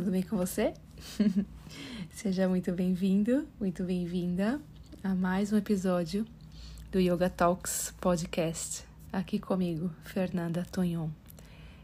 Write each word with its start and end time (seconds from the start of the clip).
tudo 0.00 0.12
bem 0.12 0.22
com 0.22 0.34
você? 0.34 0.72
Seja 2.10 2.48
muito 2.48 2.72
bem-vindo, 2.72 3.46
muito 3.60 3.84
bem-vinda 3.84 4.58
a 5.04 5.14
mais 5.14 5.52
um 5.52 5.58
episódio 5.58 6.24
do 6.90 6.98
Yoga 6.98 7.28
Talks 7.28 7.92
Podcast. 8.00 8.86
Aqui 9.12 9.38
comigo, 9.38 9.90
Fernanda 10.02 10.66
Tonhon. 10.72 11.10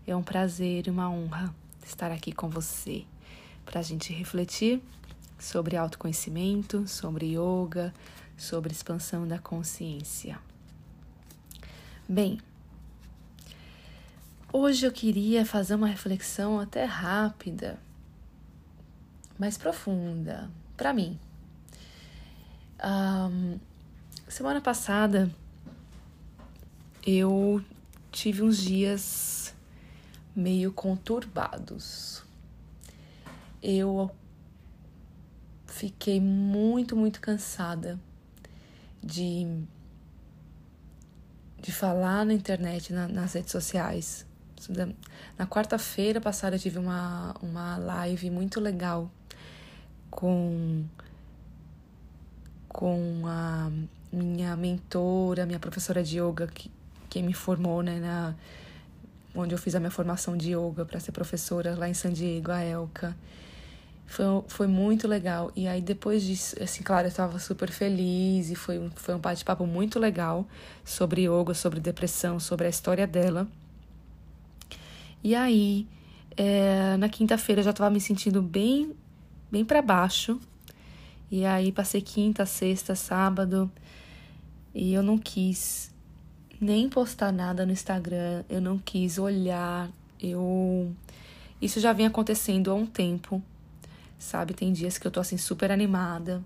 É 0.06 0.16
um 0.16 0.22
prazer 0.22 0.86
e 0.86 0.90
uma 0.90 1.10
honra 1.10 1.54
estar 1.84 2.10
aqui 2.10 2.32
com 2.32 2.48
você 2.48 3.04
para 3.66 3.80
a 3.80 3.82
gente 3.82 4.14
refletir 4.14 4.80
sobre 5.38 5.76
autoconhecimento, 5.76 6.88
sobre 6.88 7.36
yoga, 7.36 7.92
sobre 8.34 8.72
expansão 8.72 9.28
da 9.28 9.38
consciência. 9.38 10.38
Bem, 12.08 12.38
Hoje 14.58 14.86
eu 14.86 14.92
queria 14.92 15.44
fazer 15.44 15.74
uma 15.74 15.86
reflexão 15.86 16.58
até 16.58 16.84
rápida, 16.84 17.78
mais 19.38 19.56
profunda, 19.56 20.50
para 20.76 20.92
mim. 20.92 21.18
Um, 22.84 23.58
semana 24.28 24.60
passada 24.60 25.30
eu 27.06 27.64
tive 28.10 28.42
uns 28.42 28.58
dias 28.58 29.54
meio 30.34 30.72
conturbados. 30.72 32.22
Eu 33.62 34.10
fiquei 35.66 36.20
muito, 36.20 36.96
muito 36.96 37.20
cansada 37.20 37.98
de, 39.02 39.46
de 41.60 41.72
falar 41.72 42.26
na 42.26 42.34
internet, 42.34 42.92
na, 42.92 43.06
nas 43.06 43.34
redes 43.34 43.52
sociais, 43.52 44.25
na 45.38 45.46
quarta-feira 45.46 46.20
passada 46.20 46.56
eu 46.56 46.60
tive 46.60 46.78
uma, 46.78 47.34
uma 47.42 47.76
live 47.76 48.30
muito 48.30 48.60
legal 48.60 49.10
com, 50.10 50.84
com 52.68 53.22
a 53.26 53.70
minha 54.12 54.56
mentora, 54.56 55.46
minha 55.46 55.58
professora 55.58 56.02
de 56.02 56.18
yoga, 56.18 56.46
que, 56.46 56.70
que 57.08 57.22
me 57.22 57.34
formou, 57.34 57.82
né, 57.82 58.00
na, 58.00 58.34
onde 59.34 59.54
eu 59.54 59.58
fiz 59.58 59.74
a 59.74 59.80
minha 59.80 59.90
formação 59.90 60.36
de 60.36 60.54
yoga 60.56 60.84
para 60.84 60.98
ser 61.00 61.12
professora 61.12 61.74
lá 61.76 61.88
em 61.88 61.94
San 61.94 62.12
Diego, 62.12 62.50
a 62.50 62.62
Elka. 62.62 63.16
Foi, 64.06 64.24
foi 64.46 64.66
muito 64.66 65.08
legal. 65.08 65.50
E 65.56 65.66
aí, 65.66 65.82
depois 65.82 66.22
disso, 66.22 66.56
assim, 66.62 66.82
claro, 66.82 67.06
eu 67.06 67.10
estava 67.10 67.38
super 67.38 67.70
feliz 67.70 68.50
e 68.50 68.54
foi, 68.54 68.90
foi 68.94 69.14
um 69.14 69.18
bate-papo 69.18 69.66
muito 69.66 69.98
legal 69.98 70.46
sobre 70.84 71.22
yoga, 71.22 71.54
sobre 71.54 71.80
depressão, 71.80 72.38
sobre 72.38 72.66
a 72.66 72.70
história 72.70 73.06
dela. 73.06 73.46
E 75.26 75.34
aí, 75.34 75.88
é, 76.36 76.96
na 76.98 77.08
quinta-feira 77.08 77.58
eu 77.60 77.64
já 77.64 77.72
tava 77.72 77.90
me 77.90 78.00
sentindo 78.00 78.40
bem, 78.40 78.94
bem 79.50 79.64
para 79.64 79.82
baixo. 79.82 80.40
E 81.28 81.44
aí 81.44 81.72
passei 81.72 82.00
quinta, 82.00 82.46
sexta, 82.46 82.94
sábado 82.94 83.68
e 84.72 84.94
eu 84.94 85.02
não 85.02 85.18
quis 85.18 85.92
nem 86.60 86.88
postar 86.88 87.32
nada 87.32 87.66
no 87.66 87.72
Instagram, 87.72 88.44
eu 88.48 88.60
não 88.60 88.78
quis 88.78 89.18
olhar, 89.18 89.90
eu 90.20 90.94
isso 91.60 91.80
já 91.80 91.92
vem 91.92 92.06
acontecendo 92.06 92.70
há 92.70 92.74
um 92.74 92.86
tempo, 92.86 93.42
sabe? 94.20 94.54
Tem 94.54 94.72
dias 94.72 94.96
que 94.96 95.08
eu 95.08 95.10
tô 95.10 95.18
assim 95.18 95.36
super 95.36 95.72
animada, 95.72 96.40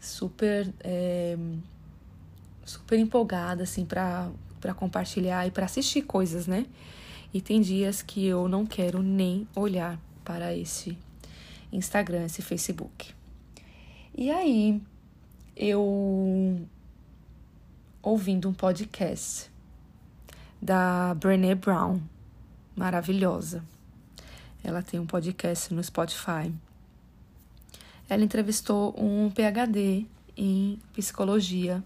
super 0.00 0.68
é, 0.80 1.38
super 2.64 2.98
empolgada 2.98 3.62
assim 3.62 3.84
para 3.86 4.28
para 4.60 4.74
compartilhar 4.74 5.46
e 5.46 5.52
para 5.52 5.66
assistir 5.66 6.02
coisas, 6.02 6.48
né? 6.48 6.66
E 7.34 7.40
tem 7.40 7.60
dias 7.60 8.00
que 8.00 8.24
eu 8.24 8.46
não 8.46 8.64
quero 8.64 9.02
nem 9.02 9.48
olhar 9.56 9.98
para 10.24 10.54
esse 10.54 10.96
Instagram, 11.72 12.26
esse 12.26 12.40
Facebook. 12.40 13.12
E 14.16 14.30
aí, 14.30 14.80
eu 15.56 16.64
ouvindo 18.00 18.48
um 18.48 18.54
podcast 18.54 19.50
da 20.62 21.12
Brené 21.14 21.56
Brown, 21.56 22.00
maravilhosa. 22.76 23.64
Ela 24.62 24.80
tem 24.80 25.00
um 25.00 25.06
podcast 25.06 25.74
no 25.74 25.82
Spotify. 25.82 26.54
Ela 28.08 28.22
entrevistou 28.22 28.94
um 28.96 29.28
PhD 29.28 30.06
em 30.36 30.78
psicologia, 30.92 31.82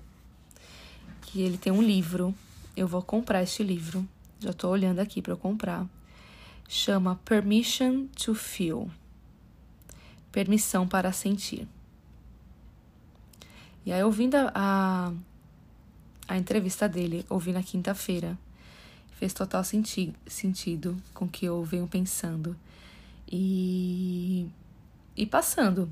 que 1.23 1.41
ele 1.41 1.57
tem 1.57 1.73
um 1.73 1.81
livro. 1.81 2.35
Eu 2.77 2.87
vou 2.87 3.01
comprar 3.01 3.43
este 3.43 3.63
livro 3.63 4.07
já 4.41 4.51
estou 4.51 4.71
olhando 4.71 5.01
aqui 5.01 5.21
para 5.21 5.33
eu 5.33 5.37
comprar. 5.37 5.87
Chama 6.69 7.17
Permission 7.25 8.07
to 8.09 8.35
Feel. 8.35 8.91
Permissão 10.31 10.87
para 10.87 11.13
sentir. 11.13 11.67
E 13.85 13.93
aí, 13.93 14.03
ouvindo 14.03 14.37
a, 14.37 14.53
a, 14.55 15.13
a 16.29 16.37
entrevista 16.37 16.89
dele, 16.89 17.25
ouvi 17.29 17.53
na 17.53 17.63
quinta-feira, 17.63 18.39
fez 19.13 19.33
total 19.33 19.65
senti 19.65 20.15
sentido 20.27 20.97
com 21.15 21.25
o 21.25 21.29
que 21.29 21.47
eu 21.47 21.65
venho 21.65 21.89
pensando 21.89 22.55
e, 23.27 24.47
e 25.17 25.27
passando. 25.27 25.91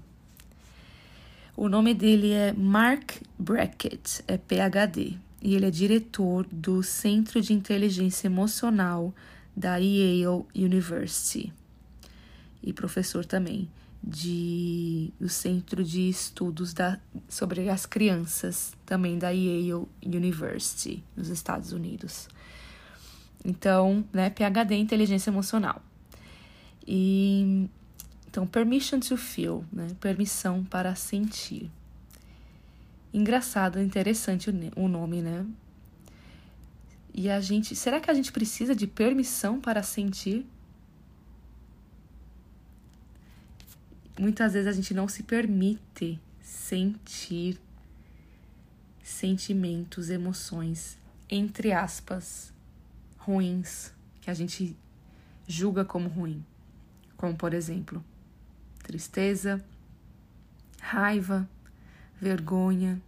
O 1.57 1.69
nome 1.69 1.95
dele 1.95 2.33
é 2.33 2.53
Mark 2.53 3.15
Brackett, 3.39 4.23
é 4.28 4.37
PhD 4.37 5.19
e 5.43 5.55
ele 5.55 5.67
é 5.67 5.71
diretor 5.71 6.47
do 6.51 6.83
Centro 6.83 7.41
de 7.41 7.53
Inteligência 7.53 8.27
Emocional 8.27 9.15
da 9.57 9.77
Yale 9.77 10.45
University 10.55 11.53
e 12.63 12.73
professor 12.73 13.25
também 13.25 13.71
de, 14.03 15.13
do 15.19 15.29
Centro 15.29 15.83
de 15.83 16.09
Estudos 16.09 16.73
da, 16.73 16.99
sobre 17.29 17.69
as 17.69 17.87
Crianças, 17.87 18.73
também 18.85 19.19
da 19.19 19.31
Yale 19.31 19.87
University, 20.05 21.03
nos 21.17 21.29
Estados 21.29 21.73
Unidos. 21.73 22.29
Então, 23.45 24.05
né, 24.13 24.31
PhD 24.31 24.77
Inteligência 24.77 25.31
Emocional. 25.31 25.83
E, 26.87 27.69
então, 28.29 28.47
permission 28.47 29.01
to 29.01 29.17
feel, 29.17 29.65
né, 29.73 29.89
permissão 30.01 30.65
para 30.65 30.95
sentir. 30.95 31.71
Engraçado, 33.16 33.81
interessante 33.81 34.50
o 34.77 34.88
nome, 34.88 35.22
né? 35.22 35.47
E 37.15 37.31
a 37.31 37.41
gente, 37.41 37.75
será 37.75 37.99
que 37.99 38.10
a 38.10 38.15
gente 38.15 38.31
precisa 38.31 38.77
de 38.77 38.87
permissão 38.87 39.59
para 39.59 39.82
sentir? 39.82 40.44
Muitas 44.21 44.53
vezes 44.53 44.69
a 44.69 44.72
gente 44.72 44.93
não 44.93 45.09
se 45.09 45.22
permite 45.22 46.21
sentir 46.43 47.59
sentimentos, 49.03 50.10
emoções, 50.10 50.98
entre 51.31 51.72
aspas, 51.72 52.53
ruins, 53.16 53.94
que 54.21 54.31
a 54.31 54.34
gente 54.34 54.77
julga 55.48 55.87
como 55.87 56.10
ruim. 56.10 56.44
Como, 57.16 57.34
por 57.34 57.54
exemplo, 57.54 58.04
tristeza, 58.83 59.65
raiva, 60.78 61.48
vergonha, 62.21 63.00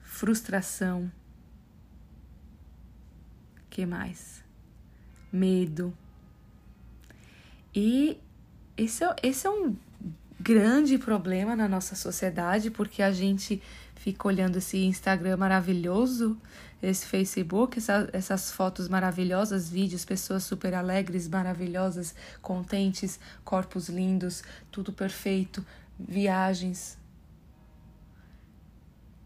frustração. 0.00 1.10
Que 3.70 3.86
mais? 3.86 4.44
Medo. 5.32 5.96
E 7.74 8.18
esse 8.76 9.02
é, 9.02 9.16
esse 9.22 9.46
é 9.46 9.50
um 9.50 9.74
grande 10.38 10.98
problema 10.98 11.56
na 11.56 11.68
nossa 11.68 11.94
sociedade, 11.94 12.70
porque 12.70 13.02
a 13.02 13.12
gente 13.12 13.62
fica 13.94 14.26
olhando 14.26 14.56
esse 14.56 14.78
Instagram 14.78 15.36
maravilhoso, 15.36 16.36
esse 16.82 17.06
Facebook, 17.06 17.78
essa, 17.78 18.10
essas 18.12 18.50
fotos 18.50 18.88
maravilhosas, 18.88 19.70
vídeos, 19.70 20.04
pessoas 20.04 20.42
super 20.42 20.74
alegres, 20.74 21.28
maravilhosas, 21.28 22.12
contentes, 22.42 23.20
corpos 23.44 23.88
lindos, 23.88 24.42
tudo 24.72 24.92
perfeito, 24.92 25.64
viagens, 26.08 26.98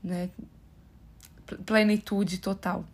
né? 0.03 0.31
Plenitude 1.65 2.39
total. 2.39 2.85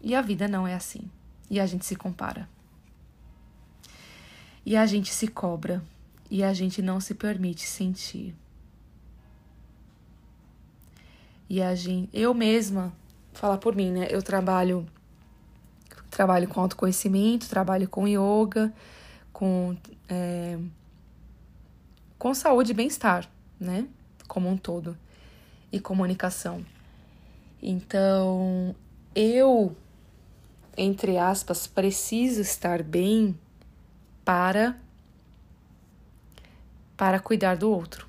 E 0.00 0.14
a 0.14 0.22
vida 0.22 0.48
não 0.48 0.66
é 0.66 0.74
assim. 0.74 1.10
E 1.50 1.60
a 1.60 1.66
gente 1.66 1.84
se 1.84 1.96
compara. 1.96 2.48
E 4.64 4.76
a 4.76 4.86
gente 4.86 5.12
se 5.12 5.28
cobra. 5.28 5.82
E 6.30 6.42
a 6.42 6.52
gente 6.52 6.80
não 6.80 7.00
se 7.00 7.14
permite 7.14 7.66
sentir. 7.66 8.34
E 11.48 11.60
a 11.60 11.74
gente, 11.74 12.08
eu 12.12 12.32
mesma, 12.32 12.92
falar 13.32 13.58
por 13.58 13.74
mim, 13.76 13.90
né? 13.92 14.08
Eu 14.10 14.22
trabalho 14.22 14.86
trabalho 16.10 16.46
com 16.46 16.60
autoconhecimento, 16.60 17.48
trabalho 17.48 17.88
com 17.88 18.06
yoga, 18.06 18.72
com 19.32 19.76
é, 20.08 20.58
com 22.22 22.32
saúde 22.34 22.70
e 22.70 22.74
bem-estar, 22.74 23.28
né? 23.58 23.84
Como 24.28 24.48
um 24.48 24.56
todo. 24.56 24.96
E 25.72 25.80
comunicação. 25.80 26.64
Então, 27.60 28.76
eu, 29.12 29.74
entre 30.76 31.18
aspas, 31.18 31.66
preciso 31.66 32.40
estar 32.40 32.80
bem 32.80 33.36
para 34.24 34.78
para 36.96 37.18
cuidar 37.18 37.56
do 37.56 37.68
outro. 37.68 38.06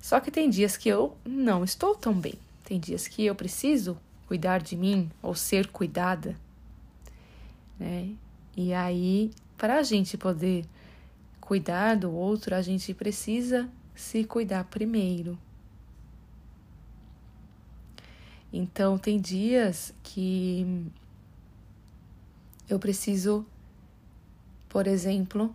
Só 0.00 0.20
que 0.20 0.30
tem 0.30 0.48
dias 0.48 0.76
que 0.76 0.88
eu 0.88 1.16
não 1.24 1.64
estou 1.64 1.96
tão 1.96 2.14
bem. 2.14 2.34
Tem 2.62 2.78
dias 2.78 3.08
que 3.08 3.24
eu 3.24 3.34
preciso 3.34 3.98
cuidar 4.28 4.62
de 4.62 4.76
mim 4.76 5.10
ou 5.20 5.34
ser 5.34 5.66
cuidada. 5.66 6.36
Né? 7.80 8.14
E 8.56 8.72
aí, 8.72 9.32
para 9.58 9.78
a 9.78 9.82
gente 9.82 10.16
poder 10.16 10.64
cuidar 11.44 11.94
do 11.94 12.10
outro, 12.10 12.54
a 12.54 12.62
gente 12.62 12.94
precisa 12.94 13.68
se 13.94 14.24
cuidar 14.24 14.64
primeiro. 14.64 15.38
Então, 18.50 18.96
tem 18.96 19.20
dias 19.20 19.92
que 20.02 20.86
eu 22.68 22.78
preciso, 22.78 23.44
por 24.68 24.86
exemplo, 24.86 25.54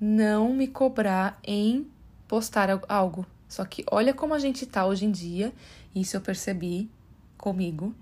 não 0.00 0.52
me 0.52 0.66
cobrar 0.66 1.38
em 1.44 1.86
postar 2.26 2.68
algo. 2.88 3.24
Só 3.48 3.64
que 3.64 3.84
olha 3.90 4.12
como 4.12 4.34
a 4.34 4.38
gente 4.38 4.66
tá 4.66 4.86
hoje 4.86 5.04
em 5.04 5.12
dia, 5.12 5.52
isso 5.94 6.16
eu 6.16 6.20
percebi 6.20 6.90
comigo. 7.36 7.94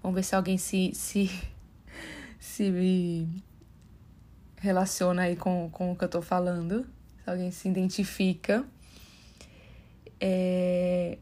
Vamos 0.00 0.14
ver 0.14 0.22
se 0.22 0.36
alguém 0.36 0.56
se, 0.56 0.92
se, 0.94 1.30
se 2.38 2.70
relaciona 4.60 5.22
aí 5.22 5.36
com, 5.36 5.68
com 5.70 5.92
o 5.92 5.96
que 5.96 6.04
eu 6.04 6.08
tô 6.08 6.22
falando, 6.22 6.86
se 7.24 7.30
alguém 7.30 7.50
se 7.50 7.68
identifica. 7.68 8.64
É, 10.20 11.16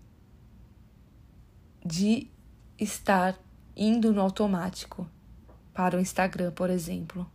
de 1.84 2.28
estar 2.78 3.38
indo 3.76 4.12
no 4.12 4.20
automático 4.20 5.08
para 5.72 5.96
o 5.96 6.00
Instagram, 6.00 6.50
por 6.50 6.68
exemplo. 6.68 7.30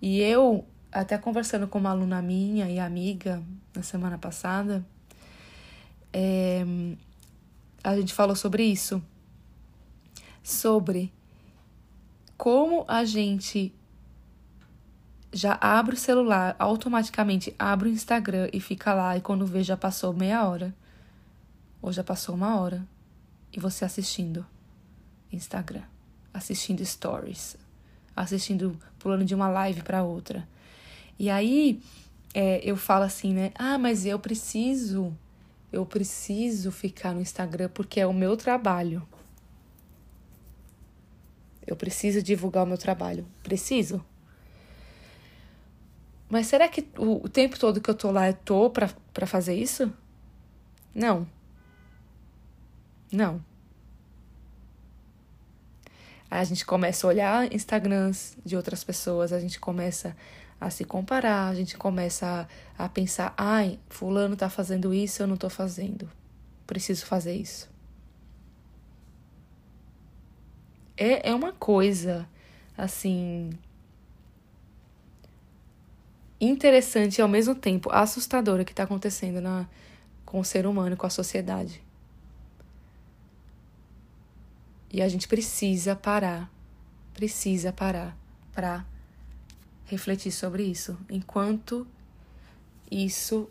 E 0.00 0.20
eu, 0.20 0.64
até 0.90 1.18
conversando 1.18 1.68
com 1.68 1.78
uma 1.78 1.90
aluna 1.90 2.22
minha 2.22 2.68
e 2.70 2.78
amiga 2.78 3.42
na 3.74 3.82
semana 3.82 4.16
passada, 4.16 4.84
é, 6.12 6.64
a 7.84 7.94
gente 7.96 8.14
falou 8.14 8.34
sobre 8.34 8.64
isso. 8.64 9.02
Sobre 10.42 11.12
como 12.36 12.86
a 12.88 13.04
gente 13.04 13.74
já 15.32 15.56
abre 15.60 15.94
o 15.94 15.98
celular, 15.98 16.56
automaticamente 16.58 17.54
abre 17.58 17.88
o 17.88 17.92
Instagram 17.92 18.48
e 18.52 18.60
fica 18.60 18.92
lá, 18.92 19.16
e 19.16 19.20
quando 19.20 19.46
vê 19.46 19.62
já 19.62 19.76
passou 19.76 20.12
meia 20.12 20.46
hora. 20.46 20.74
Ou 21.80 21.92
já 21.92 22.02
passou 22.02 22.34
uma 22.34 22.60
hora. 22.60 22.86
E 23.52 23.58
você 23.58 23.84
assistindo 23.84 24.44
Instagram, 25.32 25.82
assistindo 26.32 26.84
stories, 26.84 27.56
assistindo, 28.14 28.76
pulando 28.98 29.24
de 29.24 29.34
uma 29.34 29.48
live 29.48 29.82
para 29.82 30.02
outra. 30.02 30.46
E 31.18 31.30
aí 31.30 31.80
é, 32.34 32.60
eu 32.64 32.76
falo 32.76 33.04
assim, 33.04 33.32
né? 33.32 33.52
Ah, 33.54 33.78
mas 33.78 34.06
eu 34.06 34.18
preciso, 34.18 35.16
eu 35.72 35.86
preciso 35.86 36.70
ficar 36.70 37.12
no 37.12 37.20
Instagram 37.20 37.68
porque 37.72 38.00
é 38.00 38.06
o 38.06 38.12
meu 38.12 38.36
trabalho. 38.36 39.06
Eu 41.66 41.76
preciso 41.76 42.22
divulgar 42.22 42.64
o 42.64 42.66
meu 42.66 42.78
trabalho. 42.78 43.26
Preciso. 43.42 44.04
Mas 46.30 46.46
será 46.46 46.68
que 46.68 46.88
o, 46.96 47.24
o 47.24 47.28
tempo 47.28 47.58
todo 47.58 47.80
que 47.80 47.90
eu 47.90 47.94
tô 47.94 48.12
lá 48.12 48.28
eu 48.28 48.34
tô 48.34 48.70
pra, 48.70 48.88
pra 49.12 49.26
fazer 49.26 49.54
isso? 49.54 49.92
Não. 50.94 51.26
Não. 53.12 53.44
A 56.30 56.44
gente 56.44 56.64
começa 56.64 57.04
a 57.04 57.10
olhar 57.10 57.52
Instagrams 57.52 58.38
de 58.44 58.54
outras 58.56 58.84
pessoas, 58.84 59.32
a 59.32 59.40
gente 59.40 59.58
começa 59.58 60.16
a 60.60 60.70
se 60.70 60.84
comparar, 60.84 61.48
a 61.48 61.54
gente 61.54 61.76
começa 61.76 62.48
a, 62.78 62.84
a 62.84 62.88
pensar: 62.88 63.34
ai, 63.36 63.80
Fulano 63.88 64.36
tá 64.36 64.48
fazendo 64.48 64.94
isso, 64.94 65.22
eu 65.22 65.26
não 65.26 65.36
tô 65.36 65.50
fazendo. 65.50 66.08
Preciso 66.64 67.04
fazer 67.06 67.34
isso. 67.34 67.68
É, 70.96 71.30
é 71.30 71.34
uma 71.34 71.52
coisa, 71.52 72.28
assim. 72.78 73.50
Interessante 76.40 77.18
e 77.18 77.22
ao 77.22 77.28
mesmo 77.28 77.54
tempo 77.54 77.90
assustadora 77.92 78.64
que 78.64 78.72
está 78.72 78.84
acontecendo 78.84 79.40
na, 79.40 79.68
com 80.24 80.40
o 80.40 80.44
ser 80.44 80.66
humano, 80.66 80.96
com 80.96 81.06
a 81.06 81.10
sociedade. 81.10 81.82
E 84.90 85.02
a 85.02 85.08
gente 85.08 85.28
precisa 85.28 85.94
parar, 85.94 86.50
precisa 87.12 87.72
parar 87.72 88.16
para 88.52 88.84
refletir 89.84 90.32
sobre 90.32 90.62
isso, 90.62 90.98
enquanto 91.10 91.86
isso 92.90 93.48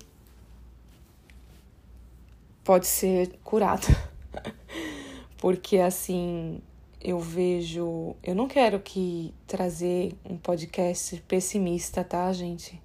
pode 2.63 2.88
ser 2.88 3.38
curado. 3.44 3.88
Porque 5.38 5.77
assim, 5.77 6.62
eu 7.01 7.19
vejo, 7.19 8.16
eu 8.24 8.36
não 8.36 8.48
quero 8.48 8.80
que 8.80 9.34
trazer 9.48 10.13
um 10.24 10.38
podcast 10.38 11.22
pessimista, 11.28 12.04
tá, 12.04 12.31
gente? 12.34 12.81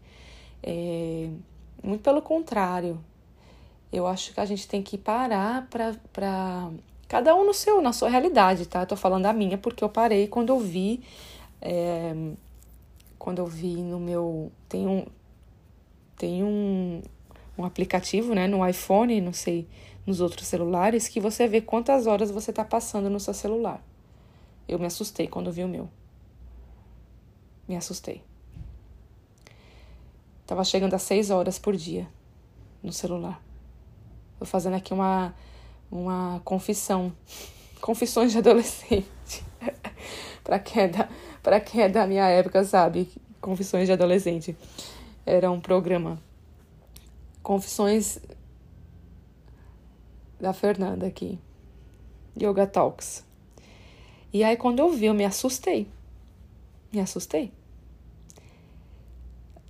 É, 0.62 1.28
muito 1.82 2.02
pelo 2.02 2.22
contrário. 2.22 3.02
Eu 3.92 4.06
acho 4.06 4.34
que 4.34 4.40
a 4.40 4.44
gente 4.44 4.66
tem 4.66 4.82
que 4.82 4.98
parar 4.98 5.68
para 5.70 6.70
Cada 7.08 7.34
um 7.34 7.44
no 7.44 7.54
seu, 7.54 7.80
na 7.80 7.92
sua 7.92 8.08
realidade, 8.08 8.66
tá? 8.66 8.80
Eu 8.80 8.86
tô 8.86 8.96
falando 8.96 9.26
a 9.26 9.32
minha 9.32 9.58
porque 9.58 9.84
eu 9.84 9.88
parei 9.88 10.26
quando 10.26 10.48
eu 10.48 10.58
vi. 10.58 11.02
É, 11.60 12.14
quando 13.18 13.38
eu 13.38 13.46
vi 13.46 13.76
no 13.76 14.00
meu. 14.00 14.50
Tem 14.68 14.86
um. 14.86 15.06
Tem 16.16 16.42
um, 16.42 17.02
um 17.58 17.64
aplicativo, 17.64 18.34
né, 18.34 18.46
no 18.46 18.66
iPhone, 18.66 19.20
não 19.20 19.32
sei, 19.32 19.68
nos 20.06 20.20
outros 20.20 20.46
celulares, 20.46 21.08
que 21.08 21.20
você 21.20 21.46
vê 21.46 21.60
quantas 21.60 22.06
horas 22.06 22.30
você 22.30 22.52
tá 22.52 22.64
passando 22.64 23.10
no 23.10 23.18
seu 23.18 23.34
celular. 23.34 23.80
Eu 24.66 24.78
me 24.78 24.86
assustei 24.86 25.26
quando 25.26 25.52
vi 25.52 25.62
o 25.64 25.68
meu. 25.68 25.88
Me 27.68 27.76
assustei. 27.76 28.22
Tava 30.46 30.64
chegando 30.64 30.94
a 30.94 30.98
seis 30.98 31.30
horas 31.30 31.58
por 31.58 31.76
dia 31.76 32.08
no 32.82 32.92
celular. 32.92 33.42
Tô 34.38 34.44
fazendo 34.44 34.74
aqui 34.74 34.92
uma 34.92 35.34
uma 35.90 36.40
confissão. 36.44 37.12
Confissões 37.80 38.32
de 38.32 38.38
adolescente. 38.38 39.44
para 40.42 40.58
quem, 40.58 40.82
é 40.82 40.88
da, 40.88 41.08
pra 41.42 41.60
quem 41.60 41.82
é 41.82 41.88
da 41.88 42.06
minha 42.06 42.26
época, 42.26 42.64
sabe? 42.64 43.10
Confissões 43.40 43.86
de 43.86 43.92
adolescente. 43.92 44.56
Era 45.26 45.50
um 45.50 45.60
programa. 45.60 46.18
Confissões 47.42 48.18
da 50.40 50.52
Fernanda 50.54 51.06
aqui. 51.06 51.38
Yoga 52.40 52.66
Talks. 52.66 53.24
E 54.34 54.42
aí, 54.42 54.56
quando 54.56 54.80
eu 54.80 54.90
vi, 54.90 55.06
eu 55.06 55.14
me 55.14 55.24
assustei. 55.24 55.86
Me 56.92 57.00
assustei. 57.00 57.52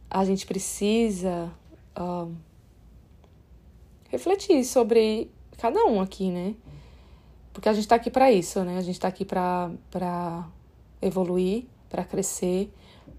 A 0.09 0.25
gente 0.25 0.47
precisa 0.47 1.53
uh, 1.95 2.35
refletir 4.09 4.65
sobre 4.65 5.31
cada 5.59 5.85
um 5.85 6.01
aqui, 6.01 6.31
né? 6.31 6.55
Porque 7.53 7.69
a 7.69 7.75
gente 7.75 7.87
tá 7.87 7.97
aqui 7.97 8.11
para 8.11 8.33
isso, 8.33 8.65
né? 8.65 8.79
A 8.79 8.81
gente 8.81 8.99
tá 8.99 9.07
aqui 9.07 9.23
para 9.23 10.49
evoluir, 11.03 11.67
para 11.91 12.03
crescer, 12.03 12.73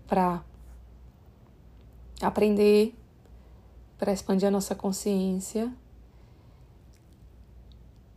para 0.07 0.43
aprender, 2.23 2.95
para 3.99 4.11
expandir 4.11 4.47
a 4.47 4.51
nossa 4.51 4.73
consciência. 4.73 5.71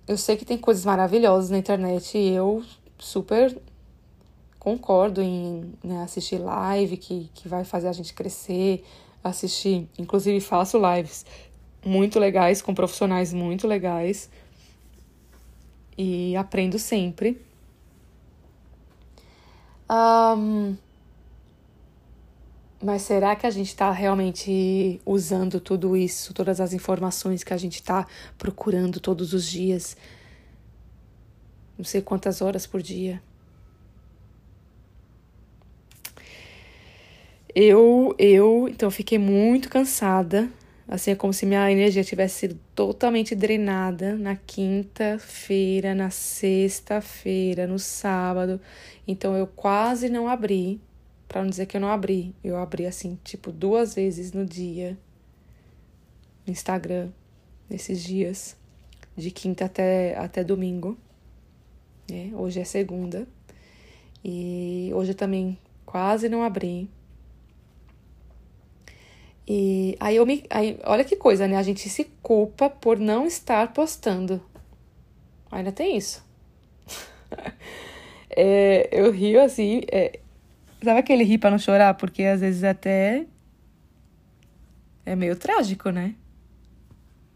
Eu 0.07 0.17
sei 0.17 0.35
que 0.39 0.47
tem 0.47 0.57
coisas 0.57 0.87
maravilhosas 0.87 1.51
na 1.51 1.59
internet 1.59 2.17
e 2.17 2.31
eu 2.31 2.65
super 2.99 3.57
concordo 4.59 5.23
em 5.23 5.73
né, 5.83 6.03
assistir 6.03 6.39
live 6.39 6.97
que, 6.97 7.31
que 7.35 7.49
vai 7.49 7.65
fazer 7.65 7.89
a 7.89 7.93
gente 7.93 8.13
crescer, 8.13 8.85
assistir, 9.23 9.89
inclusive 9.99 10.41
faço 10.41 10.79
lives 10.79 11.25
muito 11.85 12.19
legais, 12.19 12.61
com 12.61 12.75
profissionais 12.75 13.33
muito 13.33 13.67
legais. 13.67 14.29
E 15.97 16.37
aprendo 16.37 16.79
sempre. 16.79 17.41
Um, 19.91 20.77
mas 22.81 23.03
será 23.03 23.35
que 23.35 23.47
a 23.47 23.51
gente 23.51 23.69
está 23.69 23.91
realmente 23.91 25.01
usando 25.05 25.59
tudo 25.59 25.97
isso, 25.97 26.33
todas 26.33 26.61
as 26.61 26.73
informações 26.73 27.43
que 27.43 27.53
a 27.53 27.57
gente 27.57 27.77
está 27.77 28.07
procurando 28.37 29.01
todos 29.01 29.33
os 29.33 29.47
dias? 29.47 29.97
Não 31.79 31.85
sei 31.85 32.03
quantas 32.03 32.43
horas 32.43 32.67
por 32.67 32.83
dia. 32.83 33.23
Eu, 37.55 38.15
eu, 38.19 38.69
então, 38.69 38.91
fiquei 38.91 39.19
muito 39.19 39.71
cansada 39.71 40.51
Assim, 40.89 41.11
é 41.11 41.15
como 41.15 41.35
se 41.35 41.45
minha 41.45 41.71
energia 41.71 42.03
tivesse 42.03 42.37
sido 42.37 42.59
totalmente 42.75 43.35
drenada 43.35 44.17
na 44.17 44.35
quinta-feira, 44.35 45.95
na 45.95 46.09
sexta-feira, 46.09 47.67
no 47.67 47.79
sábado. 47.79 48.59
Então 49.07 49.37
eu 49.37 49.47
quase 49.47 50.09
não 50.09 50.27
abri, 50.27 50.81
para 51.29 51.43
não 51.43 51.51
dizer 51.51 51.67
que 51.67 51.77
eu 51.77 51.81
não 51.83 51.91
abri. 51.91 52.35
Eu 52.43 52.57
abri 52.57 52.87
assim, 52.87 53.19
tipo, 53.23 53.53
duas 53.53 53.95
vezes 53.95 54.33
no 54.33 54.47
dia 54.47 54.97
no 56.47 56.53
Instagram 56.53 57.11
nesses 57.69 58.03
dias, 58.03 58.57
de 59.15 59.31
quinta 59.31 59.67
até, 59.67 60.17
até 60.17 60.43
domingo. 60.43 60.97
Né? 62.11 62.31
Hoje 62.35 62.61
é 62.61 62.65
segunda. 62.65 63.27
E 64.25 64.91
hoje 64.95 65.13
eu 65.13 65.15
também 65.15 65.59
quase 65.85 66.29
não 66.29 66.43
abri. 66.43 66.89
E 69.47 69.97
aí 69.99 70.17
eu 70.17 70.27
me. 70.27 70.45
Aí, 70.51 70.79
olha 70.85 71.05
que 71.05 71.17
coisa, 71.17 71.49
né? 71.49 71.57
A 71.57 71.63
gente 71.63 71.89
se 71.89 72.05
culpa 72.23 72.69
por 72.69 72.99
não 72.99 73.27
estar 73.27 73.73
postando. 73.73 74.43
Ainda 75.51 75.73
tem 75.73 75.97
isso. 75.97 76.23
é, 78.29 78.89
eu 78.93 79.11
rio 79.11 79.43
assim. 79.43 79.81
É, 79.91 80.21
sabe 80.85 81.01
aquele 81.01 81.25
rir 81.25 81.39
pra 81.39 81.51
não 81.51 81.59
chorar? 81.59 81.95
Porque 81.95 82.25
às 82.25 82.43
vezes 82.43 82.63
até. 82.63 83.25
É 85.07 85.17
meio 85.17 85.35
trágico, 85.35 85.89
né? 85.89 86.15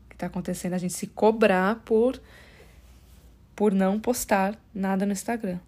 O 0.04 0.10
que 0.10 0.16
tá 0.18 0.26
acontecendo? 0.26 0.74
A 0.74 0.78
gente 0.78 0.92
se 0.92 1.06
cobrar 1.06 1.76
por. 1.76 2.20
Por 3.54 3.72
não 3.72 4.00
postar 4.00 4.58
nada 4.74 5.04
no 5.04 5.12
Instagram. 5.12 5.58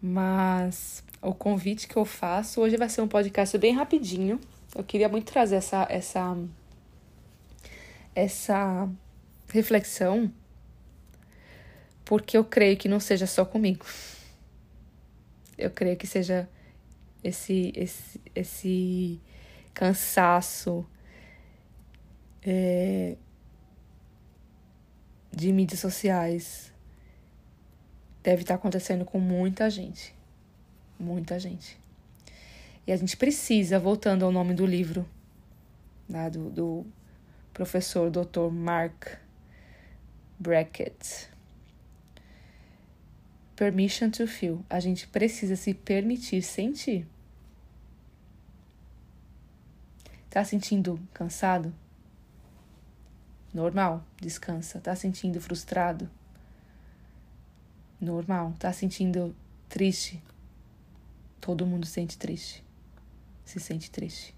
Mas 0.00 1.02
o 1.22 1.34
convite 1.34 1.88
que 1.88 1.96
eu 1.96 2.04
faço. 2.04 2.60
Hoje 2.60 2.76
vai 2.76 2.88
ser 2.88 3.00
um 3.00 3.08
podcast 3.08 3.56
bem 3.56 3.74
rapidinho. 3.74 4.38
Eu 4.74 4.84
queria 4.84 5.08
muito 5.08 5.32
trazer 5.32 5.56
essa 5.56 5.86
essa 5.88 6.36
essa 8.14 8.88
reflexão 9.48 10.30
porque 12.04 12.36
eu 12.36 12.44
creio 12.44 12.76
que 12.76 12.88
não 12.88 13.00
seja 13.00 13.26
só 13.26 13.44
comigo. 13.44 13.86
Eu 15.56 15.70
creio 15.70 15.96
que 15.96 16.06
seja 16.06 16.48
esse 17.22 17.72
esse 17.74 18.20
esse 18.34 19.20
cansaço 19.72 20.86
é, 22.42 23.16
de 25.34 25.52
mídias 25.52 25.80
sociais 25.80 26.72
deve 28.22 28.42
estar 28.42 28.54
acontecendo 28.54 29.04
com 29.04 29.18
muita 29.18 29.68
gente 29.68 30.14
muita 30.98 31.38
gente. 31.38 31.78
E 32.86 32.92
a 32.92 32.96
gente 32.96 33.16
precisa, 33.16 33.78
voltando 33.78 34.24
ao 34.24 34.32
nome 34.32 34.54
do 34.54 34.66
livro, 34.66 35.08
né, 36.08 36.28
do, 36.30 36.50
do 36.50 36.86
professor 37.52 38.10
Dr. 38.10 38.50
Mark 38.52 39.18
Brackett. 40.38 41.30
Permission 43.56 44.10
to 44.10 44.26
feel. 44.26 44.64
A 44.68 44.80
gente 44.80 45.06
precisa 45.06 45.56
se 45.56 45.72
permitir 45.72 46.42
sentir. 46.42 47.06
Tá 50.28 50.44
sentindo 50.44 51.00
cansado? 51.12 51.72
Normal, 53.54 54.04
descansa. 54.20 54.80
Tá 54.80 54.96
sentindo 54.96 55.40
frustrado? 55.40 56.10
Normal. 58.00 58.52
Tá 58.58 58.72
sentindo 58.72 59.34
triste? 59.68 60.20
Todo 61.40 61.64
mundo 61.64 61.86
sente 61.86 62.18
triste. 62.18 62.64
Se 63.44 63.60
sente 63.60 63.92
triste. 63.92 64.34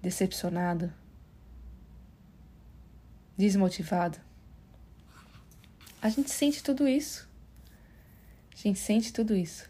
Decepcionado. 0.00 0.90
Desmotivado. 3.36 4.18
A 6.00 6.08
gente 6.08 6.30
sente 6.30 6.62
tudo 6.62 6.88
isso. 6.88 7.28
A 8.54 8.56
gente 8.56 8.78
sente 8.78 9.12
tudo 9.12 9.36
isso. 9.36 9.68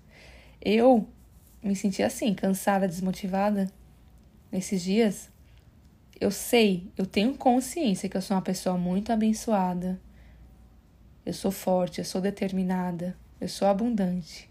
Eu 0.61 1.09
me 1.61 1.75
senti 1.75 2.05
assim, 2.05 2.35
cansada, 2.35 2.87
desmotivada 2.87 3.69
nesses 4.53 4.81
dias. 4.83 5.29
Eu 6.21 6.31
sei, 6.31 6.91
eu 6.97 7.07
tenho 7.07 7.35
consciência 7.37 8.09
que 8.09 8.17
eu 8.17 8.23
sou 8.23 8.37
uma 8.37 8.43
pessoa 8.43 8.77
muito 8.77 9.13
abençoada. 9.13 10.01
Eu 11.25 11.33
sou 11.33 11.51
forte, 11.51 11.99
eu 11.99 12.05
sou 12.05 12.21
determinada, 12.21 13.17
eu 13.41 13.49
sou 13.49 13.69
abundante. 13.69 14.51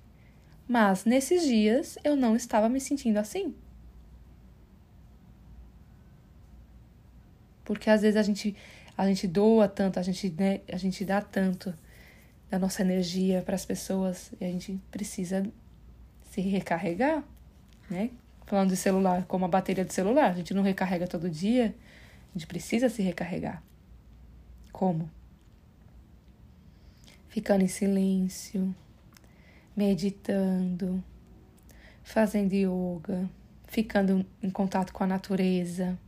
Mas 0.68 1.06
nesses 1.06 1.44
dias 1.44 1.98
eu 2.04 2.16
não 2.16 2.36
estava 2.36 2.70
me 2.70 2.80
sentindo 2.80 3.18
assim. 3.18 3.54
Porque 7.66 7.90
às 7.90 8.02
vezes 8.02 8.18
a 8.18 8.22
gente 8.24 8.56
a 8.98 9.06
gente 9.06 9.28
doa 9.28 9.68
tanto, 9.68 10.00
a 10.00 10.02
gente, 10.02 10.30
né, 10.32 10.62
a 10.72 10.78
gente 10.78 11.06
dá 11.06 11.22
tanto 11.22 11.74
da 12.50 12.58
nossa 12.58 12.82
energia 12.82 13.44
para 13.44 13.54
as 13.54 13.64
pessoas 13.64 14.32
e 14.42 14.46
a 14.46 14.48
gente 14.48 14.82
precisa 14.90 15.46
se 16.32 16.42
recarregar, 16.42 17.24
né? 17.90 18.10
Falando 18.48 18.70
de 18.70 18.78
celular, 18.78 19.26
como 19.26 19.44
a 19.44 19.50
bateria 19.50 19.84
do 19.84 19.92
celular, 19.92 20.32
a 20.32 20.34
gente 20.34 20.54
não 20.54 20.64
recarrega 20.64 21.06
todo 21.06 21.30
dia, 21.30 21.76
a 22.34 22.40
gente 22.40 22.48
precisa 22.48 22.88
se 22.88 23.02
recarregar. 23.02 23.62
Como? 24.72 25.12
Ficando 27.28 27.66
em 27.66 27.68
silêncio, 27.68 28.74
meditando, 29.76 31.04
fazendo 32.02 32.54
yoga, 32.54 33.30
ficando 33.66 34.26
em 34.42 34.50
contato 34.50 34.94
com 34.94 35.04
a 35.04 35.08
natureza. 35.08 36.00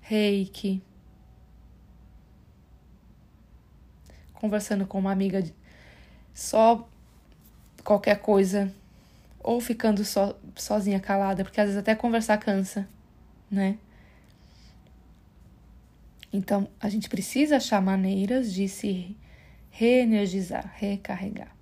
Reiki. 0.00 0.82
Conversando 4.32 4.86
com 4.86 4.98
uma 4.98 5.12
amiga 5.12 5.44
só 6.32 6.88
qualquer 7.84 8.18
coisa 8.20 8.72
ou 9.40 9.60
ficando 9.60 10.04
so, 10.04 10.34
sozinha 10.56 10.98
calada, 10.98 11.44
porque 11.44 11.60
às 11.60 11.66
vezes 11.66 11.78
até 11.78 11.94
conversar 11.94 12.38
cansa, 12.38 12.88
né? 13.50 13.76
Então, 16.32 16.66
a 16.80 16.88
gente 16.88 17.08
precisa 17.08 17.58
achar 17.58 17.80
maneiras 17.80 18.52
de 18.52 18.68
se 18.68 19.16
reenergizar, 19.70 20.72
recarregar. 20.76 21.54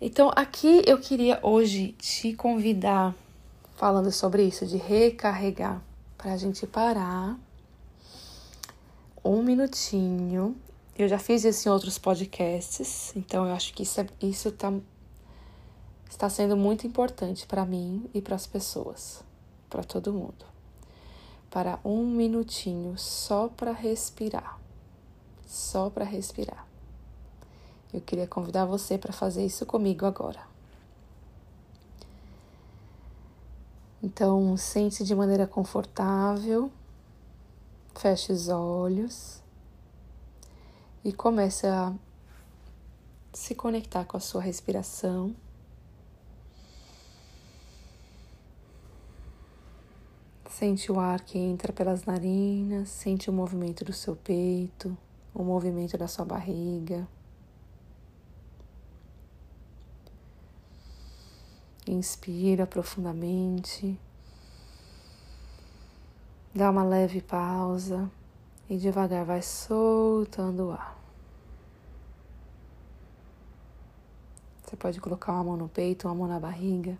Então, 0.00 0.30
aqui 0.34 0.82
eu 0.84 0.98
queria 0.98 1.38
hoje 1.42 1.92
te 1.92 2.34
convidar, 2.34 3.14
falando 3.76 4.10
sobre 4.10 4.42
isso, 4.42 4.66
de 4.66 4.76
recarregar, 4.76 5.80
para 6.18 6.32
a 6.32 6.36
gente 6.36 6.66
parar 6.66 7.38
um 9.24 9.42
minutinho. 9.42 10.56
Eu 10.98 11.08
já 11.08 11.18
fiz 11.18 11.44
isso 11.44 11.68
em 11.68 11.72
outros 11.72 11.98
podcasts, 11.98 13.12
então 13.16 13.46
eu 13.46 13.54
acho 13.54 13.72
que 13.72 13.82
isso, 13.82 14.00
é, 14.00 14.06
isso 14.20 14.52
tá, 14.52 14.72
está 16.10 16.28
sendo 16.28 16.56
muito 16.56 16.86
importante 16.86 17.46
para 17.46 17.64
mim 17.64 18.08
e 18.12 18.20
para 18.20 18.36
as 18.36 18.46
pessoas, 18.46 19.24
para 19.70 19.82
todo 19.82 20.12
mundo. 20.12 20.44
Para 21.50 21.78
um 21.84 22.06
minutinho 22.06 22.96
só 22.98 23.48
para 23.48 23.72
respirar 23.72 24.62
só 25.52 25.90
para 25.90 26.04
respirar. 26.04 26.66
Eu 27.92 28.00
queria 28.00 28.26
convidar 28.26 28.64
você 28.64 28.96
para 28.96 29.12
fazer 29.12 29.44
isso 29.44 29.66
comigo 29.66 30.06
agora. 30.06 30.40
Então, 34.02 34.56
sente-se 34.56 35.04
de 35.04 35.14
maneira 35.14 35.46
confortável, 35.46 36.72
feche 37.94 38.32
os 38.32 38.48
olhos 38.48 39.41
e 41.04 41.12
comece 41.12 41.66
a 41.66 41.92
se 43.32 43.54
conectar 43.54 44.04
com 44.04 44.16
a 44.16 44.20
sua 44.20 44.42
respiração. 44.42 45.34
Sente 50.50 50.92
o 50.92 51.00
ar 51.00 51.20
que 51.20 51.38
entra 51.38 51.72
pelas 51.72 52.04
narinas, 52.04 52.88
sente 52.90 53.30
o 53.30 53.32
movimento 53.32 53.84
do 53.84 53.92
seu 53.92 54.14
peito 54.14 54.96
o 55.34 55.42
movimento 55.42 55.96
da 55.96 56.06
sua 56.06 56.24
barriga. 56.24 57.06
Inspira 61.86 62.66
profundamente. 62.66 63.98
Dá 66.54 66.70
uma 66.70 66.84
leve 66.84 67.22
pausa 67.22 68.10
e 68.72 68.78
devagar 68.78 69.22
vai 69.22 69.42
soltando 69.42 70.68
o 70.68 70.72
ar. 70.72 70.98
Você 74.64 74.74
pode 74.76 74.98
colocar 74.98 75.32
uma 75.32 75.44
mão 75.44 75.56
no 75.58 75.68
peito, 75.68 76.08
uma 76.08 76.14
mão 76.14 76.26
na 76.26 76.40
barriga, 76.40 76.96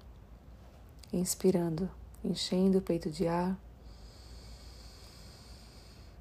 inspirando, 1.10 1.88
enchendo 2.22 2.76
o 2.76 2.82
peito 2.82 3.10
de 3.10 3.26
ar, 3.26 3.56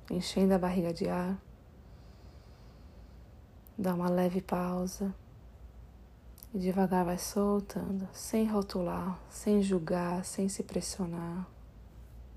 enchendo 0.09 0.53
a 0.53 0.57
barriga 0.57 0.93
de 0.93 1.09
ar. 1.09 1.37
Dá 3.77 3.93
uma 3.93 4.09
leve 4.09 4.41
pausa 4.41 5.13
E 6.53 6.59
devagar 6.59 7.03
vai 7.03 7.17
soltando, 7.17 8.07
sem 8.13 8.47
rotular, 8.47 9.19
sem 9.29 9.61
julgar, 9.61 10.23
sem 10.23 10.47
se 10.47 10.63
pressionar, 10.63 11.45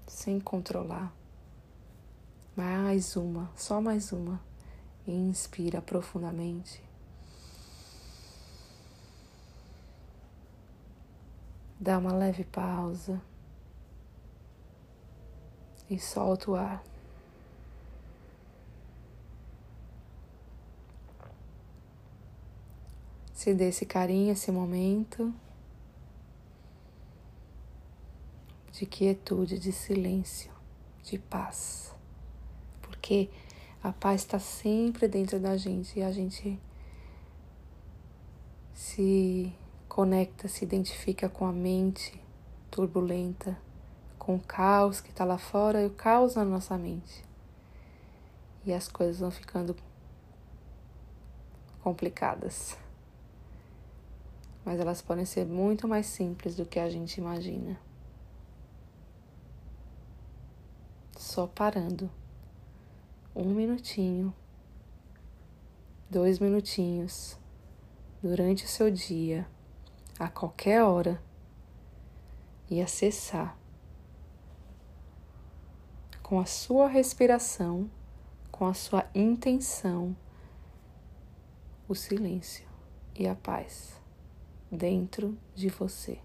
sem 0.04 0.40
controlar. 0.40 1.12
Mais 2.57 3.17
uma, 3.17 3.51
só 3.57 3.81
mais 3.81 4.13
uma. 4.13 4.41
Inspira 5.07 5.83
profundamente. 5.83 6.83
Dá 11.81 11.99
uma 11.99 12.13
leve 12.13 12.45
pausa 12.45 13.21
e 15.91 15.99
solta 15.99 16.51
o 16.51 16.55
ar. 16.55 16.83
Se 23.33 23.53
dê 23.53 23.69
esse 23.69 23.85
carinho, 23.85 24.33
esse 24.33 24.51
momento 24.51 25.35
de 28.73 28.87
quietude, 28.87 29.59
de 29.59 29.71
silêncio, 29.71 30.51
de 31.03 31.19
paz. 31.19 31.94
Porque 33.05 33.29
a 33.83 33.93
paz 33.93 34.23
está 34.23 34.39
sempre 34.39 35.07
dentro 35.07 35.39
da 35.39 35.59
gente 35.59 35.99
e 35.99 36.03
a 36.03 36.11
gente 36.11 36.59
se 38.73 39.53
conecta, 39.87 40.49
se 40.49 40.65
identifica 40.65 41.29
com 41.29 41.45
a 41.45 41.53
mente 41.53 42.19
turbulenta, 42.71 43.59
com 44.19 44.37
o 44.37 44.41
caos 44.41 45.03
que 45.03 45.11
está 45.11 45.23
lá 45.23 45.37
fora 45.37 45.83
e 45.83 45.87
o 45.87 45.91
caos 45.91 46.35
na 46.35 46.47
nossa 46.47 46.79
mente. 46.79 47.23
E 48.65 48.73
as 48.73 48.89
coisas 48.89 49.21
vão 49.21 49.31
ficando 49.31 49.77
complicadas. 51.83 52.75
Mas 54.65 54.81
elas 54.81 55.03
podem 55.03 55.27
ser 55.27 55.45
muito 55.45 55.87
mais 55.87 56.07
simples 56.07 56.57
do 56.57 56.65
que 56.65 56.79
a 56.79 56.89
gente 56.89 57.19
imagina. 57.19 57.79
Só 61.19 61.47
parando 61.47 62.11
um 63.35 63.53
minutinho, 63.53 64.33
dois 66.09 66.38
minutinhos. 66.38 67.38
Durante 68.23 68.64
o 68.64 68.69
seu 68.69 68.91
dia, 68.91 69.47
a 70.19 70.29
qualquer 70.29 70.83
hora, 70.83 71.21
e 72.71 72.81
acessar 72.81 73.59
com 76.23 76.41
a 76.41 76.47
sua 76.47 76.88
respiração, 76.88 77.91
com 78.50 78.67
a 78.67 78.73
sua 78.73 79.07
intenção, 79.14 80.17
o 81.87 81.95
silêncio 81.95 82.67
e 83.14 83.26
a 83.29 83.35
paz 83.35 84.00
dentro 84.71 85.37
de 85.55 85.69
você. 85.69 86.19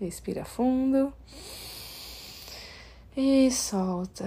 Respira 0.00 0.44
fundo 0.44 1.12
e 3.16 3.50
solta. 3.50 4.24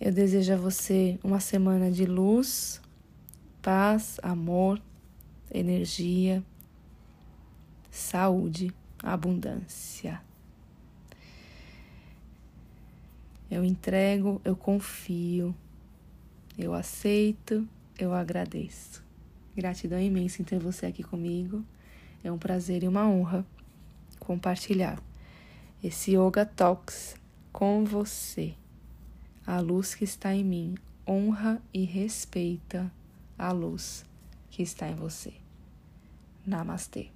Eu 0.00 0.10
desejo 0.10 0.52
a 0.52 0.56
você 0.56 1.16
uma 1.22 1.38
semana 1.38 1.92
de 1.92 2.06
luz, 2.06 2.80
paz, 3.62 4.18
amor, 4.20 4.82
energia, 5.52 6.42
saúde, 7.88 8.74
abundância. 9.00 10.20
Eu 13.48 13.64
entrego, 13.64 14.40
eu 14.44 14.56
confio, 14.56 15.54
eu 16.58 16.74
aceito, 16.74 17.68
eu 17.96 18.12
agradeço. 18.12 19.09
Gratidão 19.56 20.00
imensa 20.00 20.40
em 20.40 20.44
ter 20.44 20.58
você 20.58 20.86
aqui 20.86 21.02
comigo. 21.02 21.64
É 22.22 22.30
um 22.30 22.38
prazer 22.38 22.82
e 22.82 22.88
uma 22.88 23.08
honra 23.08 23.44
compartilhar 24.18 25.02
esse 25.82 26.16
Yoga 26.16 26.44
Talks 26.44 27.16
com 27.52 27.84
você. 27.84 28.54
A 29.46 29.58
luz 29.60 29.94
que 29.94 30.04
está 30.04 30.34
em 30.34 30.44
mim 30.44 30.74
honra 31.06 31.60
e 31.72 31.84
respeita 31.84 32.92
a 33.38 33.50
luz 33.50 34.04
que 34.50 34.62
está 34.62 34.88
em 34.88 34.94
você. 34.94 35.32
Namastê. 36.46 37.08